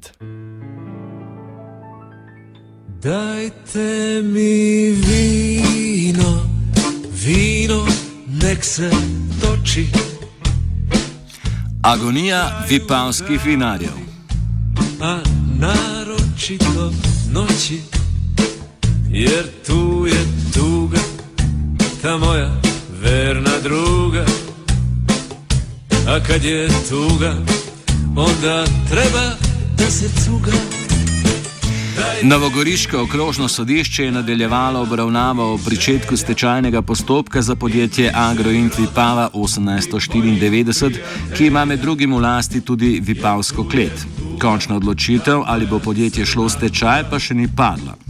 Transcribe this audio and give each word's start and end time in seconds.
let. 0.00 0.12
Dajte 3.02 4.22
mi 4.22 4.90
vino, 4.92 6.46
vino, 7.24 7.86
nek 8.42 8.64
se 8.64 8.90
toči. 9.40 9.86
Agonija 11.82 12.64
vipavskih 12.68 13.40
vinarjev. 13.44 13.96
A 15.00 15.18
naročito 15.58 16.92
noči, 17.32 17.80
jer 19.10 19.46
tu 19.66 20.06
je 20.06 20.24
tuga, 20.54 21.00
ta 22.02 22.16
moja 22.16 22.60
verna 23.02 23.58
druga. 23.62 24.24
A 26.08 26.20
kad 26.26 26.44
je 26.44 26.68
tuga, 26.88 27.34
onda 28.16 28.64
treba. 28.90 29.49
Novogoriško 32.22 33.02
okrožno 33.02 33.48
sodišče 33.48 34.04
je 34.04 34.12
nadaljevalo 34.12 34.80
obravnavo 34.80 35.54
o 35.54 35.58
pričetku 35.58 36.16
stečajnega 36.16 36.82
postopka 36.82 37.42
za 37.42 37.56
podjetje 37.56 38.12
Agroint 38.14 38.78
Vipava 38.78 39.30
1894, 39.34 40.96
ki 41.36 41.46
ima 41.46 41.64
med 41.64 41.80
drugim 41.80 42.14
v 42.14 42.20
lasti 42.20 42.60
tudi 42.60 43.00
Vipavsko 43.02 43.68
klet. 43.68 44.06
Končna 44.40 44.76
odločitev, 44.76 45.42
ali 45.46 45.66
bo 45.66 45.78
podjetje 45.78 46.26
šlo 46.26 46.44
v 46.44 46.50
stečaj, 46.50 47.04
pa 47.10 47.18
še 47.18 47.34
ni 47.34 47.48
padla. 47.56 48.09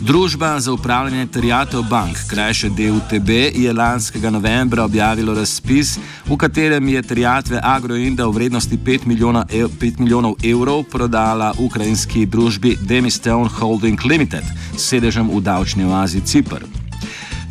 Družba 0.00 0.60
za 0.60 0.72
upravljanje 0.72 1.26
terjatev 1.26 1.82
bank, 1.82 2.16
krajše 2.30 2.68
DUTB, 2.68 3.28
je 3.54 3.72
lanskega 3.72 4.30
novembra 4.30 4.84
objavilo 4.84 5.34
razpis, 5.34 5.98
v 6.26 6.36
katerem 6.36 6.88
je 6.88 7.02
terjatve 7.02 7.60
Agroinda 7.62 8.26
v 8.26 8.32
vrednosti 8.32 8.78
5, 8.78 9.06
milijona, 9.06 9.44
5 9.50 9.98
milijonov 9.98 10.34
evrov 10.44 10.82
prodala 10.82 11.54
ukrajinski 11.58 12.26
družbi 12.26 12.76
Demistone 12.80 13.48
Holding 13.48 14.04
Limited 14.04 14.44
s 14.76 14.82
sedežem 14.88 15.30
v 15.34 15.40
davčni 15.40 15.84
oazi 15.84 16.20
Cipr. 16.20 16.62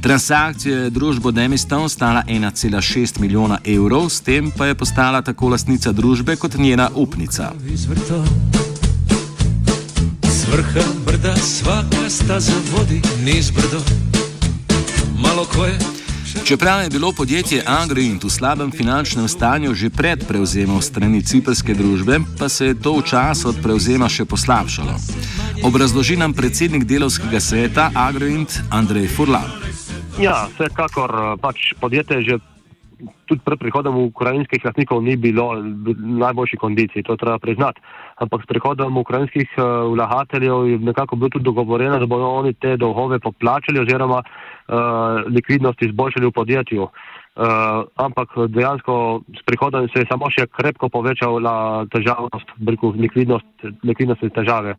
Transakcija 0.01 0.77
je 0.77 0.89
družbo 0.89 1.31
Demistone 1.31 1.89
stala 1.89 2.23
1,6 2.27 3.19
milijona 3.19 3.59
evrov, 3.65 4.09
s 4.09 4.21
tem 4.21 4.51
pa 4.57 4.65
je 4.65 4.75
postala 4.75 5.21
tako 5.21 5.49
lastnica 5.49 5.91
družbe 5.91 6.35
kot 6.35 6.55
njena 6.57 6.89
upnica. 6.95 7.51
Izvrto 7.73 8.23
vrha 10.51 10.85
brda, 11.05 11.35
svaka 11.35 12.09
staza 12.09 12.53
vodi 12.71 13.01
niz 13.25 13.51
brdo. 13.51 13.79
Malo 15.21 15.45
koje. 15.55 15.77
Čeprav 16.45 16.83
je 16.83 16.89
bilo 16.89 17.11
podjetje 17.17 17.63
Agrint 17.65 18.23
v 18.23 18.29
slabem 18.29 18.71
finančnem 18.71 19.27
stanju 19.27 19.73
že 19.73 19.89
pred 19.89 20.27
prevzemom 20.27 20.81
strani 20.81 21.21
ciprske 21.21 21.73
družbe, 21.73 22.19
pa 22.39 22.49
se 22.49 22.65
je 22.65 22.79
to 22.81 22.93
v 22.93 23.03
času 23.03 23.49
od 23.49 23.57
prevzema 23.63 24.09
še 24.09 24.25
poslabšalo. 24.25 24.95
Obrazloži 25.63 26.15
nam 26.17 26.33
predsednik 26.33 26.83
delovskega 26.83 27.39
sveta 27.39 27.91
Agrint 27.95 28.59
Andrej 28.71 29.07
Furlan. 29.07 29.51
Ja, 30.19 30.47
vsekakor 30.55 31.37
pač 31.41 31.73
podjetje 31.79 32.23
že 32.23 32.39
tudi 33.27 33.41
pred 33.43 33.59
prihodom 33.59 33.97
ukrajinskih 34.09 34.65
lastnikov 34.65 35.03
ni 35.03 35.19
bilo 35.19 35.59
v 35.59 35.93
najboljši 35.99 36.57
kondiciji, 36.57 37.03
to 37.03 37.19
treba 37.19 37.39
priznati. 37.39 37.81
Ampak 38.17 38.43
s 38.43 38.49
prihodom 38.49 38.97
ukrajinskih 38.97 39.49
uh, 39.57 39.93
vlagateljev 39.93 40.65
je 40.67 40.77
nekako 40.79 41.15
bilo 41.15 41.29
tudi 41.29 41.45
dogovoreno, 41.45 41.99
da 41.99 42.05
bodo 42.05 42.25
oni 42.25 42.53
te 42.53 42.77
dolgove 42.77 43.19
poplačali 43.19 43.79
oziroma 43.79 44.23
uh, 44.23 44.75
likvidnost 45.27 45.81
izboljšali 45.81 46.25
v 46.25 46.31
podjetju. 46.31 46.83
Uh, 46.83 47.85
ampak 47.95 48.33
dejansko 48.49 49.21
s 49.39 49.45
prihodom 49.45 49.85
se 49.93 50.01
je 50.01 50.09
samo 50.09 50.31
še 50.33 50.47
krepko 50.49 50.89
povečala 50.89 51.85
težavnost, 51.93 52.49
briku, 52.57 52.89
likvidnost, 52.97 53.45
likvidnost 53.83 54.23
in 54.25 54.33
težave. 54.33 54.73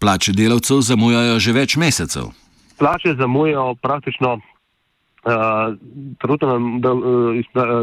Plače 0.00 0.32
delavcev 0.32 0.80
zamujajo 0.80 1.36
že 1.38 1.52
več 1.52 1.76
mesecev. 1.76 2.32
Plače 2.80 3.14
zamujajo 3.20 3.74
praktično 3.82 4.38
Uh, 5.24 5.72
trenutno 6.20 6.48
nam, 6.48 6.80
da, 6.84 6.90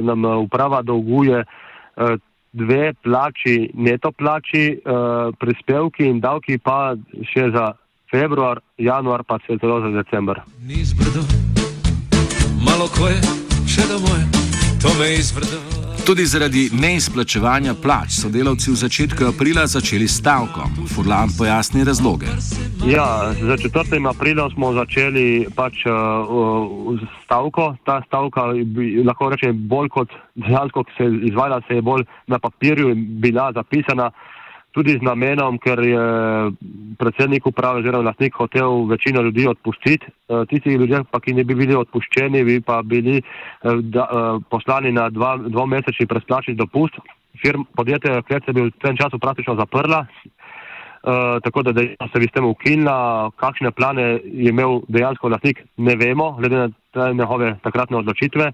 nam 0.01 0.25
uprava 0.43 0.83
dolguje 0.85 1.39
uh, 1.41 2.19
dve 2.51 2.93
plači, 3.03 3.71
neto 3.73 4.11
plači, 4.11 4.77
uh, 4.85 5.31
prispevki 5.39 6.05
in 6.05 6.19
davki 6.19 6.57
pa 6.57 6.95
še 7.33 7.49
za 7.55 7.73
februar, 8.11 8.59
januar 8.77 9.23
pa 9.23 9.39
se 9.47 9.57
celo 9.59 9.81
za 9.81 9.91
decembr. 9.95 10.43
Ni 10.67 10.83
zbrdo, 10.85 11.23
malo 12.65 12.91
ko 12.97 13.07
je, 13.07 13.21
še 13.67 13.87
da 13.87 14.01
moje, 14.03 14.25
to 14.83 14.91
me 14.99 15.13
izvrdo. 15.15 15.80
Tudi 16.05 16.25
zaradi 16.25 16.63
neizplačevanja 16.73 17.75
plač 17.83 18.15
so 18.17 18.29
delavci 18.33 18.71
v 18.71 18.77
začetku 18.79 19.27
aprila 19.29 19.67
začeli 19.69 20.07
stavko. 20.09 20.65
Furlan 20.89 21.29
pojasni 21.37 21.85
razloge. 21.85 22.25
Ja, 22.89 23.29
za 23.37 23.57
4. 23.57 24.01
aprila 24.09 24.49
smo 24.49 24.73
začeli 24.73 25.45
pač, 25.55 25.85
uh, 25.85 26.97
stavko. 27.23 27.75
Ta 27.85 28.01
stavka 28.07 28.49
je 28.57 29.05
lahko 29.05 29.29
rečem 29.29 29.53
bolj 29.69 29.93
kot 29.93 30.09
dejansko 30.35 30.83
se 30.97 31.05
je 31.05 31.29
izvajala, 31.29 31.61
se 31.67 31.77
je 31.77 31.81
bolj 31.81 32.03
na 32.27 32.39
papirju 32.39 32.95
bila 33.21 33.51
zapisana. 33.53 34.09
Uh, 34.09 34.40
tudi 34.71 34.95
z 34.97 35.03
namenom, 35.03 35.59
ker 35.59 35.79
je 35.83 36.03
predsednik 36.99 37.45
uprave 37.47 37.83
oziroma 37.83 38.09
lastnik 38.09 38.35
hotel 38.35 38.85
večino 38.87 39.21
ljudi 39.21 39.47
odpustiti. 39.47 40.07
Eh, 40.07 40.45
tisti 40.49 40.75
ljudje, 40.79 41.03
pa, 41.11 41.19
ki 41.19 41.33
ne 41.33 41.43
bi 41.43 41.55
bili 41.55 41.75
odpuščeni, 41.75 42.43
bi 42.43 42.59
pa 42.61 42.81
bili 42.83 43.19
eh, 43.19 43.23
da, 43.81 44.07
eh, 44.07 44.43
poslani 44.49 44.91
na 44.91 45.09
dva, 45.09 45.37
dvomesečni 45.37 46.07
presplačni 46.07 46.55
dopust. 46.55 46.99
Firm, 47.41 47.67
podjetje 47.75 48.21
Klec 48.27 48.47
je 48.47 48.53
bil 48.53 48.69
v 48.69 48.79
tem 48.81 48.97
času 48.97 49.19
praktično 49.19 49.55
zaprla, 49.55 50.05
tako 51.41 51.63
da 51.63 51.71
se 51.73 52.19
bi 52.19 52.27
s 52.27 52.33
tem 52.35 52.45
ukinila. 52.45 53.31
Kakšne 53.39 53.71
plane 53.71 54.19
je 54.21 54.51
imel 54.51 54.81
dejansko 54.87 55.31
lastnik, 55.31 55.63
ne 55.77 55.95
vemo, 55.95 56.35
glede 56.37 56.67
na 56.93 57.07
njegove 57.13 57.55
takratne 57.63 57.97
odločitve. 57.97 58.51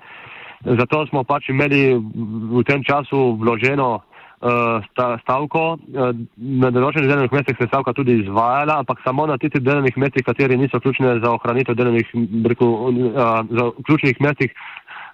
Zato 0.77 1.05
smo 1.09 1.23
pač 1.23 1.49
imeli 1.49 1.97
v 1.97 2.63
tem 2.63 2.85
času 2.85 3.35
vloženo 3.41 4.05
uh, 4.41 5.13
stavko. 5.21 5.63
Uh, 5.93 6.11
na 6.37 6.71
določenih 6.73 7.09
delovnih 7.09 7.35
mestih 7.35 7.57
se 7.57 7.65
je 7.65 7.71
stavka 7.71 7.93
tudi 7.97 8.19
izvajala, 8.23 8.79
ampak 8.83 9.01
samo 9.05 9.27
na 9.29 9.37
tistih 9.41 9.63
delovnih 9.63 9.97
mestih, 9.97 10.25
kateri 10.25 10.57
niso 10.57 10.79
ključne 10.83 11.19
za 11.23 11.31
ohranitev 11.37 11.77
delovnih, 11.77 12.11
breku, 12.45 12.67
uh, 12.67 13.41
za 13.49 13.71
ključnih 13.85 14.21
mestih, 14.21 14.53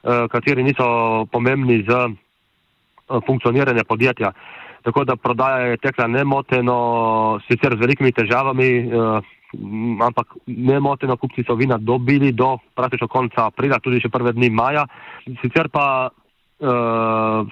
kateri 0.03 0.65
niso 0.67 0.85
pomembni 1.31 1.77
za 1.87 2.09
funkcioniranje 3.23 3.85
podjetja. 3.87 4.33
Tako 4.83 5.05
da 5.07 5.15
prodaja 5.15 5.69
je 5.71 5.77
tekla 5.79 6.09
nemoteno, 6.11 7.39
sicer 7.47 7.77
z 7.77 7.79
velikimi 7.79 8.11
težavami, 8.11 8.67
uh, 8.83 9.23
ampak 10.01 10.35
nemoteno 10.47 11.17
kupci 11.17 11.43
so 11.47 11.55
vina 11.55 11.77
dobili 11.77 12.31
do 12.31 12.57
praktično 12.75 13.07
konca 13.07 13.47
aprila, 13.47 13.79
tudi 13.79 14.01
še 14.01 14.09
prve 14.09 14.33
dni 14.33 14.49
maja. 14.49 14.85
Sicer 15.41 15.69
pa 15.69 16.09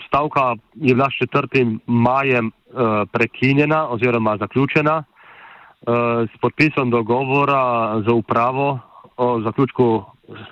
stavka 0.07 0.55
je 0.75 0.95
bila 0.95 1.09
s 1.09 1.19
4. 1.27 1.79
majem 1.87 2.47
uh, 2.47 2.81
prekinjena 3.11 3.87
oziroma 3.89 4.37
zaključena 4.37 5.03
uh, 5.03 5.93
s 6.29 6.37
podpisom 6.41 6.89
dogovora 6.89 8.01
za 8.07 8.13
upravo 8.13 8.79
o 9.17 9.41
zaključku 9.41 10.03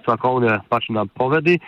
stavkovne 0.01 0.59
pač 0.69 0.89
napovedi 0.89 1.59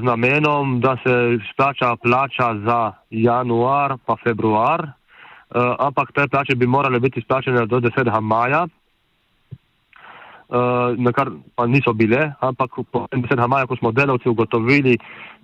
z 0.00 0.02
namenom, 0.02 0.80
da 0.80 0.96
se 1.02 1.38
splača 1.52 1.96
plača 1.96 2.54
za 2.64 2.92
januar 3.10 3.96
pa 4.06 4.16
februar, 4.22 4.86
ampak 5.78 6.12
te 6.12 6.28
plače 6.28 6.54
bi 6.54 6.66
morale 6.66 7.00
biti 7.00 7.20
splačene 7.20 7.66
do 7.66 7.80
10. 7.80 8.20
maja. 8.20 8.66
Uh, 10.48 10.96
na 10.96 11.12
kar 11.12 11.28
pa 11.52 11.66
niso 11.68 11.92
bile, 11.92 12.32
ampak 12.40 12.80
po 12.88 13.04
10. 13.12 13.36
maja, 13.48 13.66
ko 13.68 13.76
smo 13.76 13.92
delavci 13.92 14.30
ugotovili, 14.32 14.94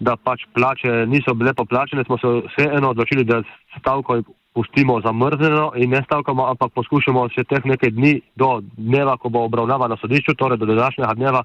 da 0.00 0.16
pač 0.16 0.46
plače 0.56 1.04
niso 1.06 1.34
bile 1.36 1.52
poplačene, 1.52 2.06
smo 2.08 2.16
se 2.18 2.30
vseeno 2.48 2.94
odločili, 2.96 3.24
da 3.28 3.42
stavko 3.76 4.22
pustimo 4.54 5.00
zamrznjeno 5.00 5.72
in 5.76 5.90
ne 5.90 6.02
stavkamo, 6.06 6.46
ampak 6.46 6.72
poskušamo 6.74 7.26
še 7.34 7.44
teh 7.50 7.64
nekaj 7.66 7.90
dni 7.90 8.14
do 8.38 8.62
dneva, 8.78 9.16
ko 9.18 9.28
bo 9.28 9.44
obravnava 9.48 9.88
na 9.90 9.98
sodišču, 10.00 10.36
torej 10.38 10.62
do 10.62 10.70
današnjega 10.70 11.14
dneva, 11.18 11.42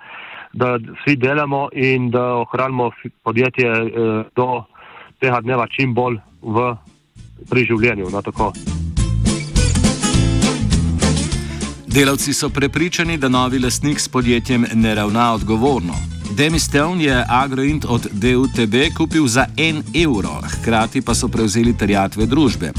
da 0.54 0.76
vsi 0.78 1.18
delamo 1.18 1.68
in 1.74 2.12
da 2.14 2.26
ohranimo 2.46 2.92
podjetje 3.24 3.70
eh, 3.70 4.24
do 4.36 4.50
tega 5.20 5.42
dneva 5.42 5.68
čim 5.68 5.94
bolj 5.94 6.22
v 6.42 6.76
priživljenju. 7.50 8.14
No, 8.14 8.22
Delavci 11.94 12.34
so 12.34 12.50
prepričani, 12.50 13.18
da 13.18 13.30
novi 13.30 13.60
lastnik 13.60 14.00
s 14.00 14.08
podjetjem 14.08 14.66
ne 14.74 14.96
ravna 14.96 15.34
odgovorno. 15.34 15.94
Demistone 16.38 17.04
je 17.04 17.26
Agroint 17.30 17.86
od 17.86 18.08
DUTB 18.12 18.76
kupil 18.98 19.28
za 19.28 19.46
en 19.58 19.84
evro, 20.06 20.42
hkrati 20.52 21.02
pa 21.02 21.16
so 21.16 21.28
prevzeli 21.28 21.78
terjatve 21.78 22.26
družbe. 22.26 22.72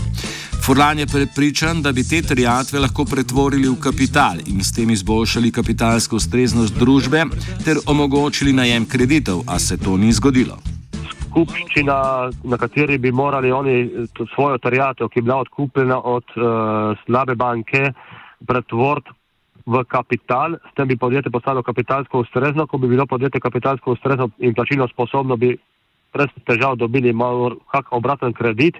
Furlan 0.66 0.98
je 0.98 1.06
prepričan, 1.06 1.82
da 1.82 1.92
bi 1.92 2.08
te 2.08 2.22
terjatve 2.22 2.78
lahko 2.78 3.04
pretvorili 3.04 3.68
v 3.68 3.80
kapital 3.80 4.38
in 4.46 4.64
s 4.64 4.72
tem 4.72 4.90
izboljšali 4.90 5.50
kapitalsko 5.50 6.16
ustreznost 6.16 6.78
družbe 6.78 7.24
ter 7.64 7.82
omogočili 7.86 8.52
najem 8.52 8.86
kreditov, 8.86 9.42
a 9.46 9.58
se 9.58 9.78
to 9.78 9.96
ni 9.96 10.12
zgodilo. 10.12 10.58
skupščina, 11.30 11.94
na 12.44 12.56
kateri 12.58 12.98
bi 12.98 13.12
morali 13.12 13.52
oni 13.52 13.90
svojo 14.34 14.58
terjatev, 14.58 15.08
ki 15.08 15.18
je 15.18 15.22
bila 15.22 15.36
odkupljena 15.36 16.00
od 16.02 16.24
uh, 16.36 16.98
slabe 17.06 17.34
banke, 17.34 17.92
pretvoriti 18.46 19.10
v 19.66 19.84
kapital, 19.84 20.56
s 20.56 20.74
tem 20.74 20.88
bi 20.88 20.96
podjetje 20.96 21.30
postalo 21.30 21.62
kapitalsko 21.62 22.24
ustrezno, 22.24 22.66
ko 22.66 22.78
bi 22.78 22.88
bilo 22.88 23.06
podjetje 23.06 23.40
kapitalsko 23.40 23.92
ustrezno 23.92 24.30
in 24.38 24.54
plačilno 24.54 24.88
sposobno, 24.88 25.36
bi 25.36 25.56
brez 26.12 26.30
težav 26.46 26.76
dobili 26.76 27.12
malo 27.12 27.56
kak 27.70 27.92
obraten 27.92 28.32
kredit 28.32 28.76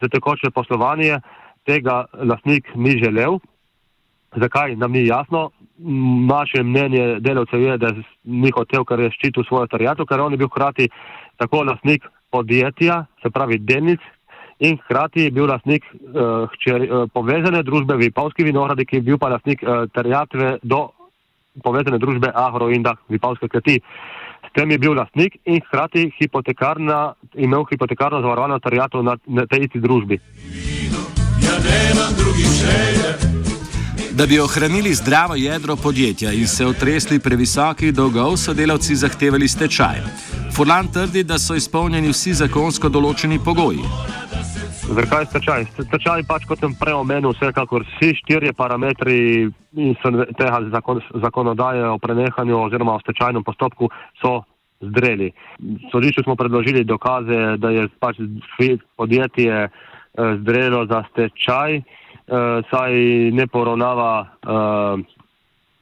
za 0.00 0.08
tekoče 0.08 0.50
poslovanje. 0.50 1.20
Tega 1.64 2.04
lasnik 2.12 2.68
ni 2.74 2.98
želel. 2.98 3.38
Zakaj, 4.36 4.76
nam 4.76 4.92
ni 4.92 5.06
jasno. 5.06 5.50
Naše 6.28 6.62
mnenje 6.62 7.20
delavcev 7.20 7.60
je, 7.60 7.78
da 7.78 7.90
ni 8.24 8.50
hotel, 8.54 8.84
ker 8.84 9.00
je 9.00 9.10
ščitil 9.14 9.44
svojo 9.48 9.66
terjato, 9.66 10.06
ker 10.06 10.20
on 10.20 10.32
je 10.32 10.38
bil 10.38 10.50
hkrati 10.52 10.88
tako 11.40 11.64
lasnik 11.64 12.04
podjetja, 12.30 13.04
se 13.22 13.30
pravi 13.30 13.58
delnic, 13.58 14.00
in 14.58 14.78
hkrati 14.78 15.26
je 15.26 15.30
bil 15.30 15.46
lasnik 15.50 15.84
uh, 15.92 16.48
hčer, 16.52 16.82
uh, 16.82 17.08
povezane 17.12 17.62
družbe 17.62 17.96
Vipavski 17.96 18.44
vinogradi, 18.44 18.86
ki 18.86 19.00
je 19.00 19.06
bil 19.10 19.18
pa 19.18 19.28
lasnik 19.28 19.62
uh, 19.62 19.84
terjatve 19.92 20.58
do 20.62 20.88
povezane 21.62 21.98
družbe 21.98 22.32
Agro 22.34 22.70
in 22.70 22.82
da 22.82 22.96
Vipavske 23.08 23.48
kleti. 23.48 23.80
S 24.48 24.52
tem 24.56 24.70
je 24.70 24.78
bil 24.78 24.96
lasnik 24.96 25.36
in 25.44 25.60
hkrati 25.60 26.10
hipotekarna, 26.18 27.14
imel 27.34 27.66
hipotekarno 27.70 28.20
zavarovano 28.24 28.58
terjato 28.58 29.02
na, 29.02 29.16
na 29.26 29.46
tej 29.46 29.68
isti 29.68 29.80
družbi. 29.80 30.20
Ja, 31.44 31.56
Da 34.16 34.26
bi 34.26 34.40
ohranili 34.40 34.94
zdravo 34.94 35.34
jedro 35.34 35.76
podjetja 35.76 36.32
in 36.32 36.48
se 36.48 36.66
otresli 36.66 37.18
previsokih 37.18 37.94
dolgov, 37.94 38.36
so 38.36 38.54
delavci 38.54 38.96
zahtevali 38.96 39.48
stečaj. 39.48 40.00
Furlan 40.56 40.88
trdi, 40.92 41.22
da 41.24 41.38
so 41.38 41.54
izpolnjeni 41.54 42.08
vsi 42.08 42.32
zakonsko 42.34 42.88
določeni 42.88 43.36
pogoji. 43.44 43.84
Zakaj 44.86 45.26
stečaj? 45.26 45.66
Stečaj 45.74 46.22
pač 46.30 46.44
kot 46.46 46.62
sem 46.62 46.70
prej 46.78 46.94
omenil, 46.94 47.34
vsekakor 47.34 47.82
vsi 47.82 48.14
štirje 48.22 48.52
parametri 48.54 49.50
tega 50.38 50.60
zakon, 50.70 51.02
zakonodaje 51.22 51.82
o 51.90 51.98
prenehanju 51.98 52.54
oziroma 52.60 52.94
o 52.94 53.02
stečajnem 53.02 53.42
postopku 53.42 53.90
so 54.22 54.44
zdreli. 54.78 55.32
Sodišču 55.90 56.22
smo 56.22 56.36
predložili 56.38 56.84
dokaze, 56.86 57.56
da 57.58 57.74
je 57.74 57.88
pač 57.98 58.22
podjetje 58.96 59.66
eh, 59.66 59.70
zdrelo 60.38 60.86
za 60.86 61.02
stečaj, 61.10 61.82
eh, 61.82 61.82
saj 62.70 62.92
ne 63.34 63.46
poravnava 63.50 64.12
eh, 64.22 65.02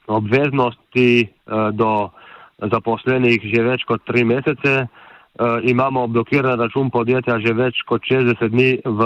obveznosti 0.07 1.29
do 1.73 2.11
zaposlenih 2.61 3.41
že 3.41 3.63
več 3.65 3.85
kot 3.89 4.05
tri 4.05 4.25
mesece 4.25 4.85
uh, 5.41 5.59
imamo 5.63 6.07
blokiran 6.07 6.61
račun 6.61 6.91
podjetja 6.91 7.39
že 7.41 7.53
več 7.53 7.83
kot 7.89 8.03
60 8.03 8.49
dni 8.49 8.79
v 8.85 9.01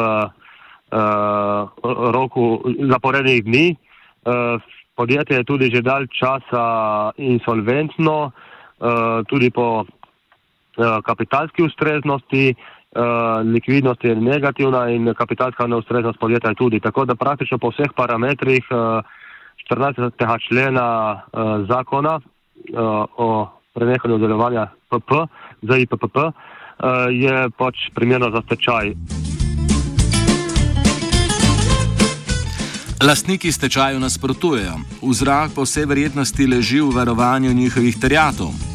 uh, 0.92 1.68
roku 2.12 2.62
zaporednih 2.90 3.44
dni. 3.44 3.76
Uh, 4.24 4.60
podjetje 4.96 5.36
je 5.36 5.44
tudi 5.44 5.70
že 5.70 5.82
dalj 5.82 6.08
časa 6.12 7.12
insolventno, 7.16 8.32
uh, 8.32 9.24
tudi 9.28 9.50
po 9.50 9.84
uh, 9.84 11.00
kapitalski 11.04 11.62
ustreznosti. 11.62 12.54
Uh, 12.88 13.44
likvidnost 13.44 14.04
je 14.04 14.16
negativna 14.16 14.88
in 14.88 15.12
kapitalska 15.14 15.66
neustreznost 15.66 16.18
podjetja 16.18 16.50
je 16.50 16.54
tudi. 16.54 16.80
Tako 16.80 17.04
da 17.04 17.14
praktično 17.14 17.58
po 17.58 17.68
vseh 17.70 17.92
parametrih 17.96 18.64
uh, 18.72 19.04
14. 19.68 20.16
člena 20.48 20.88
uh, 21.12 21.68
zakona 21.68 22.16
uh, 22.16 23.04
o 23.16 23.46
prenehanju 23.74 24.18
delovanja 24.18 24.77
PP, 24.90 25.10
za 25.62 25.76
IPPP, 25.76 26.16
uh, 26.16 26.32
je 27.12 27.50
pač 27.56 27.88
primerno 27.94 28.30
za 28.30 28.42
stečaj. 28.46 28.94
Lastniki 32.98 33.52
stečaju 33.52 34.00
nasprotujejo. 34.00 34.74
Vzrok 35.02 35.54
po 35.54 35.62
vsej 35.62 35.86
verjetnosti 35.86 36.46
leži 36.46 36.80
v 36.80 36.90
varovanju 36.90 37.52
njihovih 37.54 37.94
terjatov. 38.00 38.67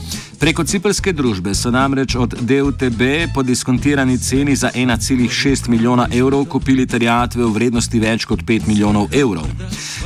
Preko 0.43 0.63
ciprske 0.67 1.13
družbe 1.15 1.53
so 1.55 1.69
namreč 1.71 2.17
od 2.19 2.33
DUTB 2.35 3.01
po 3.33 3.43
diskontirani 3.47 4.17
ceni 4.19 4.55
za 4.55 4.71
1,6 4.75 5.69
milijona 5.69 6.07
evrov 6.11 6.43
kupili 6.45 6.83
terjatve 6.87 7.45
v 7.45 7.51
vrednosti 7.55 7.99
več 7.99 8.25
kot 8.27 8.43
5 8.43 8.67
milijonov 8.67 9.07
evrov. 9.15 9.45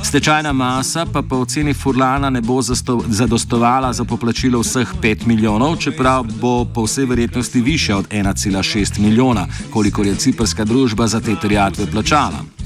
Stečajna 0.06 0.52
masa 0.54 1.08
pa 1.14 1.24
po 1.26 1.40
oceni 1.42 1.74
Furlana 1.74 2.30
ne 2.30 2.42
bo 2.42 2.60
zadostovala 2.62 3.90
za 3.94 4.06
poplačilo 4.06 4.62
vseh 4.62 4.94
5 5.02 5.26
milijonov, 5.26 5.80
čeprav 5.82 6.30
bo 6.38 6.66
po 6.66 6.86
vsej 6.86 7.06
verjetnosti 7.06 7.62
više 7.62 7.96
od 7.96 8.10
1,6 8.10 9.00
milijona, 9.00 9.48
kolikor 9.74 10.06
je 10.06 10.16
ciprska 10.16 10.66
družba 10.66 11.08
za 11.08 11.20
te 11.20 11.36
terjatve 11.36 11.90
plačala. 11.92 12.57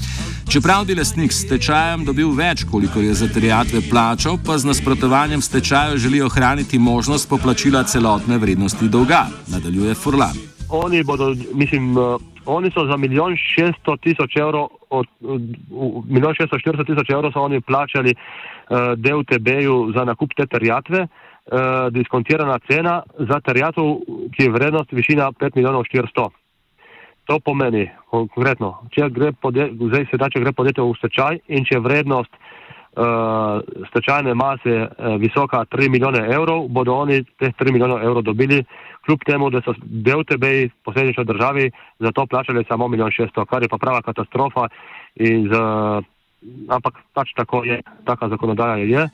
Čeprav 0.51 0.85
bi 0.85 0.95
lastnik 0.95 1.31
s 1.31 1.45
stečajem 1.45 2.01
dobil 2.03 2.33
več, 2.35 2.65
koliko 2.67 2.99
je 2.99 3.13
za 3.15 3.27
terjatve 3.31 3.79
plačal, 3.87 4.35
pa 4.35 4.57
z 4.59 4.67
nasprotovanjem 4.67 5.39
stečaju 5.39 5.95
želi 5.95 6.19
ohraniti 6.21 6.79
možnost 6.79 7.29
poplačila 7.29 7.85
celotne 7.87 8.35
vrednosti 8.37 8.89
dolga, 8.91 9.21
nadaljuje 9.47 9.95
Furlan. 9.95 10.35
Oni, 10.67 11.03
bodo, 11.07 11.29
mislim, 11.55 11.95
uh, 11.95 12.19
oni 12.45 12.71
so 12.75 12.83
za 12.83 12.97
milijon 12.99 13.37
šeststo 13.39 13.95
tisoč 14.03 14.35
evrov, 14.43 14.67
od, 14.89 15.07
milijon 16.11 16.35
šeststo 16.35 16.59
štirideset 16.59 16.91
tisoč 16.91 17.15
evrov 17.15 17.31
so 17.31 17.47
oni 17.47 17.61
plačali 17.61 18.11
uh, 18.11 18.91
DUTB-ju 18.99 19.77
za 19.95 20.03
nakup 20.03 20.35
te 20.35 20.49
terjatve, 20.51 21.07
uh, 21.07 21.87
diskontirana 21.95 22.59
cena 22.67 22.99
za 23.31 23.39
terjatov, 23.39 24.03
ki 24.35 24.49
je 24.49 24.51
vrednost 24.51 24.91
višina 24.91 25.31
pet 25.31 25.55
milijonov 25.55 25.87
štiristo. 25.87 26.27
To 27.29 27.39
pomeni 27.39 27.85
konkretno, 28.09 28.73
če 28.91 29.09
gre 29.13 29.31
podjetje, 29.31 30.07
zdaj 30.15 30.31
če 30.33 30.41
gre 30.41 30.53
podjetje 30.57 30.83
v 30.83 30.97
stečaj 30.97 31.39
in 31.53 31.67
če 31.67 31.77
je 31.77 31.83
vrednost 31.85 32.31
uh, 32.33 33.61
stečajne 33.91 34.33
mase 34.35 34.77
uh, 34.87 35.15
visoka 35.21 35.63
3 35.69 35.89
milijone 35.89 36.25
evrov, 36.33 36.65
bodo 36.67 36.97
oni 37.03 37.21
teh 37.39 37.53
3 37.53 37.71
milijone 37.71 38.01
evrov 38.03 38.25
dobili, 38.25 38.63
kljub 39.05 39.23
temu, 39.25 39.49
da 39.49 39.61
so 39.65 39.73
del 39.81 40.25
tebe, 40.25 40.69
posledično 40.85 41.23
državi, 41.23 41.71
za 41.99 42.11
to 42.11 42.25
plačali 42.25 42.65
samo 42.67 42.87
milijon 42.87 43.11
600, 43.11 43.45
kar 43.45 43.63
je 43.63 43.69
pa 43.69 43.77
prava 43.77 44.01
katastrofa. 44.01 44.67
Z, 45.17 45.63
ampak 46.69 47.01
pač 47.13 47.33
tako 47.37 47.63
je, 47.65 47.81
taka 48.05 48.29
zakonodaja 48.29 48.77
je. 48.77 49.07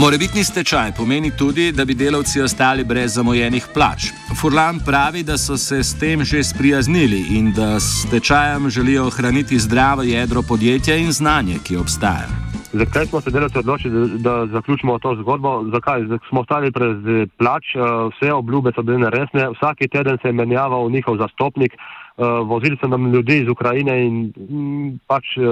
Morebitni 0.00 0.44
stečaj 0.44 0.92
pomeni 0.96 1.30
tudi, 1.38 1.72
da 1.72 1.84
bi 1.84 1.94
delavci 1.94 2.40
ostali 2.40 2.84
brez 2.84 3.14
zamojenih 3.14 3.66
plač. 3.74 4.06
Furlan 4.40 4.78
pravi, 4.86 5.22
da 5.22 5.36
so 5.38 5.56
se 5.56 5.82
s 5.84 5.98
tem 6.00 6.24
že 6.24 6.40
sprijaznili 6.44 7.20
in 7.36 7.52
da 7.52 7.80
s 7.80 8.06
stečajem 8.06 8.70
želijo 8.70 9.04
ohraniti 9.06 9.58
zdravo 9.58 10.02
jedro 10.02 10.42
podjetja 10.48 10.96
in 10.96 11.12
znanje, 11.12 11.58
ki 11.64 11.76
obstaja. 11.76 12.28
Zakaj 12.72 13.06
smo 13.06 13.20
se 13.20 13.30
delavci 13.30 13.58
odločili, 13.58 14.08
da, 14.18 14.30
da 14.30 14.46
zaključimo 14.46 14.98
to 14.98 15.14
zgodbo? 15.20 15.64
Zakaj? 15.72 16.00
Smo 16.28 16.40
ostali 16.40 16.70
brez 16.70 17.28
plač, 17.38 17.64
eh, 17.74 17.80
vse 18.12 18.32
obljube 18.32 18.72
so 18.74 18.82
bile 18.82 18.98
neresne, 18.98 19.50
vsak 19.50 19.78
teden 19.92 20.18
se 20.22 20.28
je 20.28 20.32
menjaval 20.32 20.90
njihov 20.90 21.16
zastopnik, 21.16 21.72
eh, 21.74 22.24
vozili 22.44 22.76
so 22.80 22.88
nam 22.88 23.12
ljudi 23.12 23.38
iz 23.38 23.48
Ukrajine 23.48 24.06
in 24.06 24.32
mm, 24.50 24.98
pač 25.06 25.36
eh, 25.36 25.42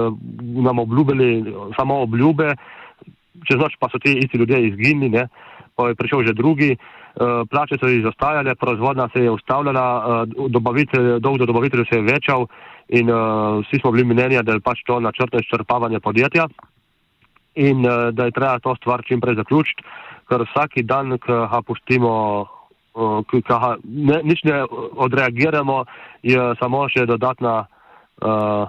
nam 0.41 0.79
obljubili 0.79 1.55
samo 1.77 2.01
obljube 2.01 2.55
čez 3.47 3.59
noč 3.61 3.77
pa 3.81 3.89
so 3.93 3.99
ti 3.99 4.17
isti 4.19 4.39
ljudje 4.39 4.67
izginili, 4.69 5.27
pa 5.77 5.89
je 5.89 5.95
prišel 5.95 6.25
že 6.27 6.35
drugi, 6.35 6.75
uh, 6.75 7.45
plače 7.51 7.79
so 7.79 7.89
izostajale, 7.89 8.55
proizvodnja 8.55 9.09
se 9.13 9.23
je 9.23 9.31
ustavljala, 9.31 9.87
uh, 10.27 10.51
dobavitelj, 10.51 11.19
dolg 11.21 11.39
do 11.39 11.47
dobavitelja 11.47 11.85
se 11.91 11.97
je 11.97 12.03
večal 12.03 12.47
in 12.89 13.11
uh, 13.11 13.63
vsi 13.63 13.81
smo 13.81 13.93
bili 13.93 14.05
mnenja, 14.05 14.43
da 14.43 14.53
je 14.57 14.65
pač 14.65 14.83
to 14.87 15.01
načrtno 15.01 15.41
izčrpavanje 15.41 16.01
podjetja 16.01 16.49
in 17.55 17.87
uh, 17.87 18.11
da 18.13 18.25
je 18.25 18.35
treba 18.35 18.59
to 18.59 18.75
stvar 18.77 19.03
čim 19.07 19.21
prej 19.21 19.39
zaključiti, 19.39 19.83
ker 20.29 20.45
vsaki 20.45 20.83
dan, 20.83 21.19
ki 21.19 21.33
ga 21.33 21.63
pustimo, 21.67 22.47
ki 23.31 23.41
ga 23.47 23.77
ne, 23.85 24.21
nič 24.25 24.43
ne 24.45 24.65
odreagiramo, 24.97 25.85
je 26.23 26.43
samo 26.61 26.85
še 26.91 27.07
dodatna 27.07 27.65
uh, 27.65 28.69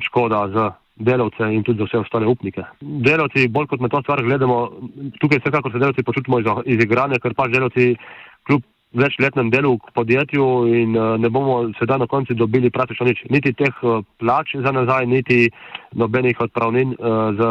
škoda 0.00 0.48
za 0.52 0.66
delavce 0.96 1.52
in 1.52 1.62
tudi 1.62 1.78
za 1.78 1.84
vse 1.84 1.98
ostale 1.98 2.26
upnike. 2.26 2.64
Delavci, 2.80 3.48
bolj 3.48 3.66
kot 3.66 3.80
na 3.80 3.88
to 3.88 4.00
stvar 4.02 4.22
gledamo, 4.24 4.70
tukaj 5.20 5.42
vsekakor 5.42 5.72
se 5.72 5.78
delavci 5.78 6.02
počutimo 6.02 6.40
izigrane, 6.64 7.20
ker 7.20 7.34
pač 7.36 7.52
delavci 7.52 7.94
kljub 8.48 8.64
večletnem 8.96 9.50
delu 9.50 9.76
v 9.76 9.92
podjetju 9.92 10.44
in 10.72 10.96
uh, 10.96 11.16
ne 11.20 11.28
bomo 11.28 11.68
sedaj 11.78 11.98
na 11.98 12.06
koncu 12.06 12.34
dobili 12.34 12.70
praktično 12.70 13.06
nič, 13.06 13.24
niti 13.30 13.52
teh 13.52 13.82
uh, 13.82 14.00
plač 14.18 14.56
za 14.56 14.72
nazaj, 14.72 15.06
niti 15.06 15.50
nobenih 15.92 16.40
odpravnin, 16.40 16.96
uh, 16.96 17.36
za, 17.36 17.50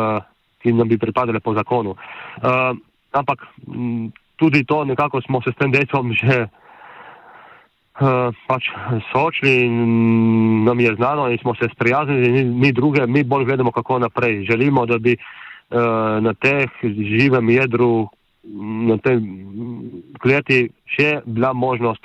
ki 0.64 0.74
nam 0.74 0.90
bi 0.90 0.98
pripadale 0.98 1.40
po 1.40 1.54
zakonu. 1.54 1.94
Ampak 3.14 3.46
tudi 4.36 4.64
to 4.66 4.84
nekako 4.84 5.22
smo 5.22 5.42
se 5.42 5.52
s 5.54 5.60
tem 5.62 5.72
dejstvom 5.72 6.14
že 6.14 6.48
Eh, 7.96 8.30
pač 8.48 8.64
soočili 9.12 9.64
in 9.66 10.64
nam 10.68 10.80
je 10.80 10.96
znano 10.96 11.30
in 11.32 11.38
smo 11.38 11.56
se 11.56 11.70
sprijaznili, 11.72 12.32
ni, 12.32 12.44
ni 12.44 12.72
druge, 12.72 13.08
mi 13.08 13.24
bolj 13.24 13.46
gledamo, 13.46 13.72
kako 13.72 14.00
naprej. 14.00 14.44
Želimo, 14.44 14.86
da 14.86 14.98
bi 14.98 15.16
uh, 15.16 15.80
na 16.24 16.34
teh 16.34 16.70
živem 16.84 17.50
jedru 17.50 18.08
na 18.88 18.98
tej 18.98 19.22
kleti 20.20 20.70
še 20.86 21.22
bila 21.26 21.54
možnost, 21.54 22.04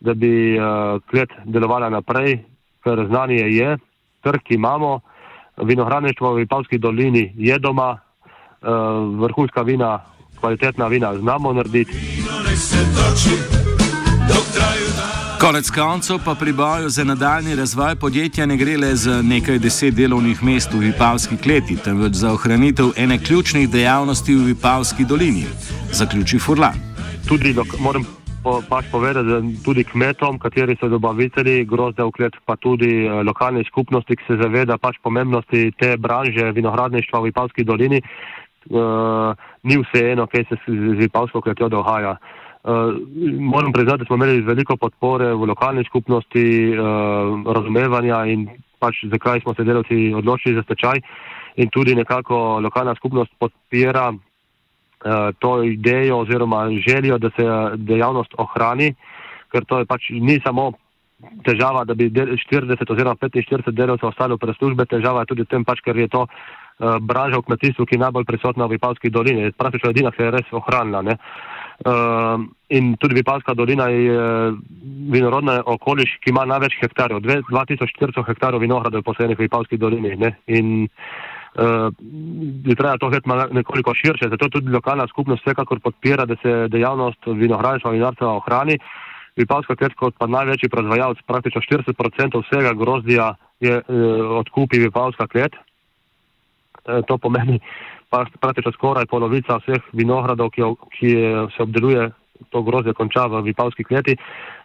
da 0.00 0.14
bi 0.14 0.58
uh, 0.58 0.98
klet 1.06 1.30
delovala 1.44 1.86
naprej, 1.90 2.40
ker 2.82 3.06
znanje 3.06 3.46
je, 3.46 3.76
trg 4.26 4.42
imamo, 4.58 5.00
vinohradništvo 5.62 6.32
v 6.32 6.42
Vipavski 6.42 6.78
dolini 6.78 7.32
je 7.36 7.58
doma, 7.58 7.94
uh, 7.94 8.68
vrhunska 9.22 9.62
vina, 9.62 10.00
kvalitetna 10.40 10.86
vina 10.90 11.14
znamo 11.14 11.52
narediti. 11.52 11.94
Konec 15.40 15.70
koncev 15.70 16.18
pa 16.24 16.34
pri 16.34 16.52
boju 16.52 16.88
za 16.88 17.04
nadaljni 17.04 17.54
razvoj 17.54 17.94
podjetja 18.00 18.46
ne 18.46 18.56
gre 18.56 18.76
le 18.76 18.94
za 18.94 19.22
nekaj 19.22 19.58
deset 19.58 19.94
delovnih 19.94 20.42
mest 20.42 20.72
v 20.74 20.78
Vipavski 20.78 21.36
kleti, 21.36 21.76
temveč 21.84 22.12
za 22.12 22.32
ohranitev 22.32 22.86
ene 22.96 23.18
ključnih 23.18 23.68
dejavnosti 23.70 24.34
v 24.34 24.46
Vipavski 24.46 25.04
dolini, 25.04 25.44
zaključi 25.92 26.38
Furlan. 26.38 26.74
Tudi 27.28 27.54
moram 27.78 28.06
pač 28.68 28.90
povedati, 28.90 29.28
da 29.28 29.38
tudi 29.64 29.84
kmetom, 29.84 30.38
kateri 30.38 30.76
so 30.80 30.88
dobavitelji 30.88 31.64
grozde 31.64 32.02
v 32.02 32.10
klet, 32.10 32.34
pa 32.44 32.56
tudi 32.56 33.06
eh, 33.06 33.22
lokalni 33.22 33.62
skupnosti, 33.70 34.16
ki 34.16 34.24
se 34.26 34.40
zaveda 34.42 34.78
pač 34.78 34.98
pomembnosti 35.02 35.70
te 35.78 35.96
branže 35.96 36.50
vinohradništva 36.52 37.20
v 37.20 37.30
Vipavski 37.30 37.64
dolini, 37.64 38.02
uh, 38.70 39.38
ni 39.62 39.78
vseeno, 39.78 40.26
kaj 40.26 40.44
se 40.48 40.58
z 40.66 40.98
Vipavsko 40.98 41.40
kletjo 41.40 41.68
dogaja. 41.68 42.18
Uh, 42.18 42.47
moram 43.40 43.72
priznati, 43.72 43.98
da 43.98 44.04
smo 44.04 44.16
imeli 44.16 44.40
veliko 44.40 44.76
podpore 44.76 45.32
v 45.34 45.46
lokalni 45.48 45.84
skupnosti, 45.84 46.72
uh, 46.72 47.52
razumevanja 47.54 48.24
in 48.26 48.48
pač 48.78 49.04
zakaj 49.10 49.40
smo 49.40 49.54
se 49.54 49.64
delavci 49.64 50.12
odločili 50.14 50.54
za 50.54 50.62
stečaj 50.62 51.00
in 51.56 51.68
tudi 51.68 51.94
nekako 51.94 52.60
lokalna 52.60 52.94
skupnost 52.94 53.32
podpira 53.38 54.12
uh, 54.12 55.34
to 55.38 55.62
idejo 55.62 56.18
oziroma 56.18 56.68
željo, 56.88 57.18
da 57.18 57.30
se 57.30 57.46
dejavnost 57.76 58.34
ohrani, 58.38 58.94
ker 59.52 59.64
to 59.64 59.78
je 59.78 59.84
pač 59.84 60.10
ni 60.10 60.40
samo 60.44 60.72
težava, 61.44 61.84
da 61.84 61.94
bi 61.94 62.10
40 62.10 62.92
oziroma 62.92 63.16
45 63.16 63.70
delavcev 63.70 64.08
ostalo 64.08 64.36
brez 64.36 64.56
službe, 64.58 64.86
težava 64.86 65.20
je 65.20 65.26
tudi 65.32 65.42
v 65.42 65.50
tem 65.50 65.64
pač, 65.64 65.80
ker 65.82 65.96
je 65.96 66.08
to 66.08 66.26
uh, 66.26 66.98
branža 67.00 67.40
v 67.40 67.48
kmetijstvu, 67.48 67.86
ki 67.86 67.96
je 67.96 68.04
najbolj 68.04 68.24
prisotna 68.24 68.66
v 68.66 68.76
Vipavski 68.76 69.10
dolini, 69.10 69.52
praktično 69.52 69.90
edina, 69.90 70.12
ki 70.14 70.22
je 70.22 70.30
res 70.36 70.52
ohranila. 70.52 71.02
Ne? 71.02 71.18
Uh, 71.78 72.42
in 72.74 72.96
tudi 72.98 73.14
Vipavska 73.14 73.54
dolina 73.54 73.86
je 73.86 74.50
vinorodna 75.10 75.60
okoliš, 75.62 76.16
ki 76.24 76.32
ima 76.32 76.42
največ 76.44 76.74
hektarjev, 76.80 77.20
2400 77.22 78.24
hektarjev 78.26 78.64
vinogradov 78.64 79.04
posajenih 79.06 79.38
v 79.38 79.46
Vipavski 79.46 79.78
dolini. 79.78 80.16
Ne? 80.18 80.32
In 80.50 80.88
uh, 81.54 81.86
je 82.66 82.74
treba 82.74 82.98
to 82.98 83.12
gledati 83.12 83.54
nekoliko 83.54 83.94
širše, 83.94 84.26
zato 84.34 84.48
tudi 84.48 84.74
lokalna 84.74 85.06
skupnost 85.06 85.46
vsekakor 85.46 85.78
podpira, 85.80 86.26
da 86.26 86.34
se 86.42 86.66
dejavnost 86.68 87.30
vinogradništva 87.30 87.94
in 87.94 88.00
vinarstva 88.00 88.32
ohrani. 88.42 88.78
Vipavska 89.38 89.76
klet 89.78 89.94
kot 89.94 90.18
pa 90.18 90.26
največji 90.26 90.68
proizvajalec, 90.68 91.22
praktično 91.30 91.62
40% 91.62 92.42
vsega 92.42 92.74
grozdja 92.74 93.36
je 93.60 93.78
uh, 93.78 94.34
odkupi 94.42 94.82
Vipavska 94.82 95.30
klet. 95.30 95.54
Uh, 95.54 97.06
to 97.06 97.22
pomeni, 97.22 97.60
praktično 98.10 98.72
skoraj 98.72 99.06
polovica 99.06 99.58
vseh 99.62 99.92
vinogradov, 99.92 100.50
ki, 100.54 100.64
ki 100.96 101.12
se 101.56 101.62
obdeluje, 101.62 102.08
to 102.50 102.62
grozdje 102.62 102.94
konča 102.94 103.26
v 103.26 103.42
vipavski 103.50 103.84
kleti. 103.84 104.14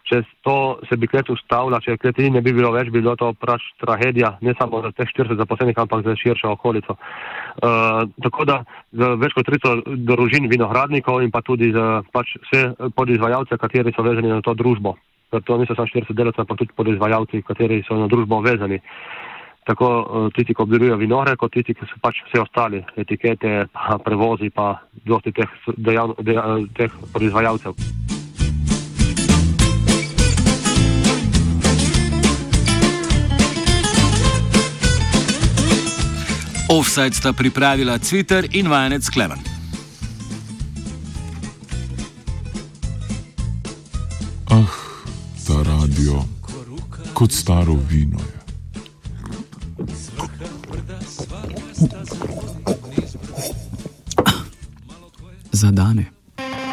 Če 0.04 0.20
to 0.44 0.84
se 0.88 0.96
bi 1.00 1.08
klet 1.08 1.30
ustavila, 1.32 1.80
če 1.80 1.96
kleti 1.98 2.28
ne 2.30 2.42
bi 2.44 2.52
bilo 2.52 2.70
več, 2.74 2.90
bi 2.92 3.00
bilo 3.00 3.16
to 3.16 3.32
prav 3.40 3.62
tragedija, 3.80 4.34
ne 4.44 4.54
samo 4.58 4.82
za 4.84 4.92
teh 4.92 5.08
40 5.08 5.40
zaposlenih, 5.40 5.78
ampak 5.80 6.04
za 6.04 6.14
širšo 6.20 6.52
okolico. 6.54 6.94
Uh, 6.94 8.04
tako 8.22 8.44
da 8.48 8.60
za 8.92 9.14
več 9.20 9.34
kot 9.36 9.48
300 9.48 9.96
družin 10.06 10.48
vinogradnikov 10.52 11.24
in 11.24 11.32
pa 11.34 11.42
tudi 11.42 11.72
za 11.74 12.04
pač 12.12 12.36
vse 12.46 12.90
podizvajalce, 12.94 13.58
kateri 13.58 13.94
so 13.96 14.04
vezani 14.04 14.32
na 14.32 14.42
to 14.44 14.54
družbo. 14.54 14.96
To 15.34 15.56
niso 15.58 15.74
samo 15.74 15.90
40 15.90 16.14
delavcev, 16.14 16.44
ampak 16.44 16.60
tudi 16.60 16.76
podizvajalci, 16.76 17.42
kateri 17.42 17.82
so 17.88 17.96
na 17.98 18.06
družbo 18.12 18.38
vezani. 18.44 18.78
Uh, 18.78 19.33
tako 19.64 19.88
eh, 20.00 20.30
tisti, 20.36 20.54
ki 20.54 20.62
obdelujejo 20.62 20.96
vinore, 21.00 21.36
kot 21.36 21.52
tisti, 21.52 21.74
ki 21.74 21.88
so 21.88 22.00
pač 22.04 22.20
vse 22.28 22.42
ostali, 22.44 22.84
etikete, 23.00 23.66
pa 23.72 23.98
prevozi, 24.04 24.50
pa 24.54 24.74
dosti 25.08 25.32
teh, 25.32 25.60
dejav, 25.76 26.16
dejav, 26.22 26.66
teh 26.76 26.98
proizvajalcev. 27.12 27.76
Offside 36.74 37.12
sta 37.14 37.32
pripravila 37.32 37.98
Twitter 37.98 38.48
in 38.52 38.68
vajenec 38.68 39.08
Klemen. 39.12 39.38
Ah, 44.50 44.72
ta 45.46 45.60
radio, 45.62 46.24
kot 47.12 47.32
staro 47.32 47.76
vino 47.88 48.18
je. 48.18 48.43
Zadane. 55.64 56.13